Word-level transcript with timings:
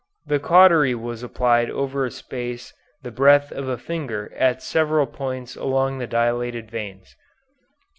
The 0.25 0.39
cautery 0.39 0.95
was 0.95 1.21
applied 1.21 1.69
over 1.69 2.05
a 2.05 2.09
space 2.09 2.73
the 3.03 3.11
breadth 3.11 3.51
of 3.51 3.67
a 3.67 3.77
finger 3.77 4.33
at 4.35 4.63
several 4.63 5.05
points 5.05 5.55
along 5.55 5.99
the 5.99 6.07
dilated 6.07 6.71
veins. 6.71 7.15